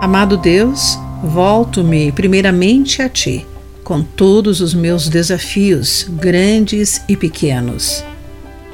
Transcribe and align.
Amado 0.00 0.38
Deus, 0.38 0.98
volto-me 1.22 2.10
primeiramente 2.10 3.02
a 3.02 3.08
Ti, 3.08 3.46
com 3.84 4.00
todos 4.02 4.62
os 4.62 4.72
meus 4.72 5.10
desafios, 5.10 6.06
grandes 6.08 7.02
e 7.06 7.14
pequenos. 7.14 8.02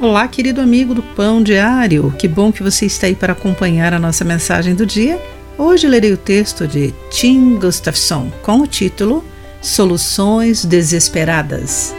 Olá, 0.01 0.29
querido 0.29 0.61
amigo 0.61 0.95
do 0.95 1.03
Pão 1.03 1.43
Diário, 1.43 2.15
que 2.17 2.29
bom 2.29 2.53
que 2.53 2.62
você 2.62 2.87
está 2.87 3.09
aí 3.09 3.17
para 3.17 3.33
acompanhar 3.33 3.93
a 3.93 3.99
nossa 3.99 4.25
mensagem 4.25 4.77
do 4.77 4.87
dia. 4.87 5.21
Hoje 5.58 5.89
lerei 5.89 6.12
o 6.12 6.17
texto 6.17 6.65
de 6.65 6.94
Tim 7.11 7.56
Gustafson 7.58 8.31
com 8.40 8.61
o 8.61 8.67
título 8.69 9.24
Soluções 9.61 10.65
Desesperadas. 10.65 11.93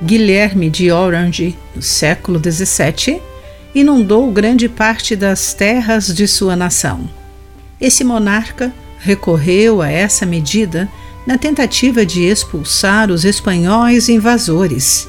Guilherme 0.00 0.70
de 0.70 0.92
Orange, 0.92 1.58
no 1.74 1.82
século 1.82 2.38
XVII, 2.38 3.20
inundou 3.74 4.30
grande 4.30 4.68
parte 4.68 5.16
das 5.16 5.54
terras 5.54 6.14
de 6.14 6.26
sua 6.28 6.54
nação. 6.54 7.08
Esse 7.80 8.04
monarca 8.04 8.72
recorreu 8.98 9.82
a 9.82 9.90
essa 9.90 10.24
medida 10.24 10.88
na 11.26 11.38
tentativa 11.38 12.04
de 12.04 12.22
expulsar 12.22 13.10
os 13.10 13.24
espanhóis 13.24 14.08
invasores. 14.08 15.08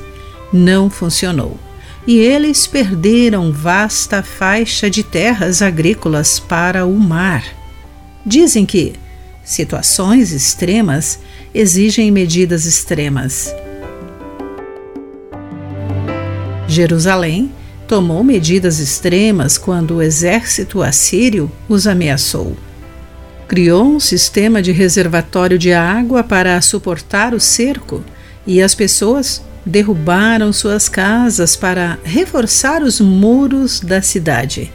Não 0.51 0.89
funcionou 0.89 1.59
e 2.05 2.17
eles 2.17 2.67
perderam 2.67 3.51
vasta 3.51 4.21
faixa 4.21 4.89
de 4.89 5.03
terras 5.03 5.61
agrícolas 5.61 6.39
para 6.39 6.85
o 6.85 6.99
mar. 6.99 7.43
Dizem 8.25 8.65
que 8.65 8.93
situações 9.43 10.31
extremas 10.31 11.19
exigem 11.53 12.11
medidas 12.11 12.65
extremas. 12.65 13.53
Jerusalém 16.67 17.51
tomou 17.87 18.23
medidas 18.23 18.79
extremas 18.79 19.57
quando 19.57 19.95
o 19.95 20.01
exército 20.01 20.81
assírio 20.81 21.51
os 21.67 21.85
ameaçou. 21.85 22.55
Criou 23.47 23.85
um 23.85 23.99
sistema 23.99 24.61
de 24.61 24.71
reservatório 24.71 25.59
de 25.59 25.73
água 25.73 26.23
para 26.23 26.59
suportar 26.61 27.33
o 27.33 27.39
cerco 27.39 28.03
e 28.47 28.61
as 28.61 28.73
pessoas 28.73 29.41
derrubaram 29.65 30.51
suas 30.51 30.89
casas 30.89 31.55
para 31.55 31.97
reforçar 32.03 32.81
os 32.81 32.99
muros 32.99 33.79
da 33.79 34.01
cidade. 34.01 34.71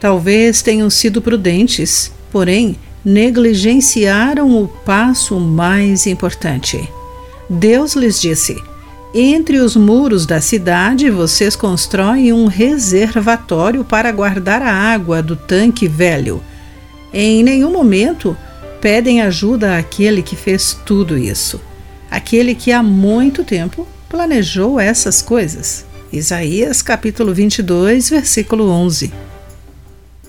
Talvez 0.00 0.62
tenham 0.62 0.88
sido 0.90 1.20
prudentes, 1.20 2.10
porém 2.30 2.76
negligenciaram 3.04 4.62
o 4.62 4.68
passo 4.68 5.38
mais 5.38 6.06
importante. 6.06 6.88
Deus 7.48 7.94
lhes 7.94 8.20
disse: 8.20 8.56
entre 9.14 9.58
os 9.58 9.76
muros 9.76 10.24
da 10.24 10.40
cidade, 10.40 11.10
vocês 11.10 11.54
constroem 11.54 12.32
um 12.32 12.46
reservatório 12.46 13.84
para 13.84 14.10
guardar 14.10 14.62
a 14.62 14.72
água 14.72 15.22
do 15.22 15.36
tanque 15.36 15.86
velho. 15.86 16.42
Em 17.12 17.42
nenhum 17.42 17.70
momento 17.70 18.36
pedem 18.80 19.20
ajuda 19.20 19.76
àquele 19.76 20.22
que 20.22 20.34
fez 20.34 20.76
tudo 20.86 21.18
isso, 21.18 21.60
aquele 22.10 22.54
que 22.54 22.72
há 22.72 22.82
muito 22.82 23.44
tempo 23.44 23.86
planejou 24.08 24.80
essas 24.80 25.20
coisas. 25.20 25.84
Isaías 26.10 26.80
capítulo 26.82 27.34
22, 27.34 28.10
versículo 28.10 28.68
11. 28.68 29.12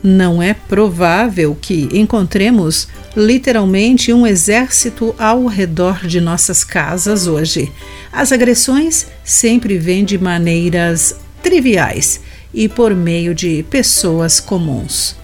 Não 0.03 0.43
é 0.43 0.53
provável 0.53 1.57
que 1.59 1.87
encontremos 1.93 2.89
literalmente 3.15 4.11
um 4.11 4.27
exército 4.27 5.15
ao 5.17 5.45
redor 5.45 6.05
de 6.05 6.19
nossas 6.19 6.61
casas 6.61 7.25
hoje. 7.25 7.71
As 8.11 8.33
agressões 8.33 9.07
sempre 9.23 9.77
vêm 9.77 10.03
de 10.03 10.17
maneiras 10.17 11.15
triviais 11.41 12.19
e 12.53 12.67
por 12.67 12.93
meio 12.93 13.33
de 13.33 13.63
pessoas 13.69 14.41
comuns, 14.41 15.15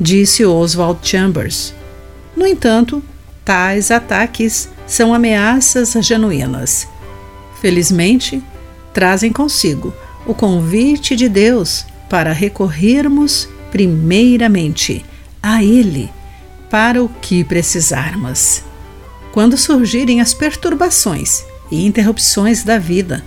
disse 0.00 0.42
Oswald 0.42 1.00
Chambers. 1.02 1.74
No 2.34 2.46
entanto, 2.46 3.02
tais 3.44 3.90
ataques 3.90 4.70
são 4.86 5.12
ameaças 5.12 5.92
genuínas. 6.00 6.88
Felizmente, 7.60 8.42
trazem 8.94 9.30
consigo 9.30 9.94
o 10.26 10.32
convite 10.32 11.14
de 11.14 11.28
Deus 11.28 11.84
para 12.08 12.32
recorrermos 12.32 13.48
primeiramente 13.74 15.04
a 15.42 15.64
Ele 15.64 16.08
para 16.70 17.02
o 17.02 17.08
que 17.08 17.42
precisarmos. 17.42 18.62
Quando 19.32 19.56
surgirem 19.56 20.20
as 20.20 20.32
perturbações 20.32 21.44
e 21.72 21.84
interrupções 21.84 22.62
da 22.62 22.78
vida, 22.78 23.24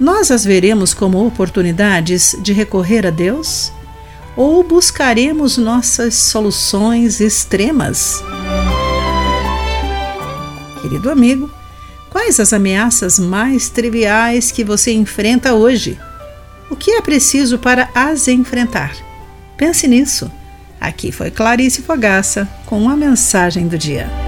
nós 0.00 0.30
as 0.30 0.46
veremos 0.46 0.94
como 0.94 1.26
oportunidades 1.26 2.34
de 2.40 2.54
recorrer 2.54 3.06
a 3.06 3.10
Deus? 3.10 3.70
Ou 4.34 4.64
buscaremos 4.64 5.58
nossas 5.58 6.14
soluções 6.14 7.20
extremas? 7.20 8.24
Querido 10.80 11.10
amigo, 11.10 11.50
quais 12.08 12.40
as 12.40 12.54
ameaças 12.54 13.18
mais 13.18 13.68
triviais 13.68 14.50
que 14.50 14.64
você 14.64 14.90
enfrenta 14.90 15.52
hoje? 15.52 16.00
O 16.70 16.76
que 16.76 16.92
é 16.92 17.02
preciso 17.02 17.58
para 17.58 17.90
as 17.94 18.26
enfrentar? 18.26 19.11
Pense 19.62 19.86
nisso. 19.86 20.28
Aqui 20.80 21.12
foi 21.12 21.30
Clarice 21.30 21.82
Fogaça 21.82 22.48
com 22.66 22.90
a 22.90 22.96
mensagem 22.96 23.68
do 23.68 23.78
dia. 23.78 24.21